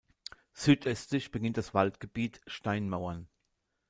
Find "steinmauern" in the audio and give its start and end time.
2.47-3.27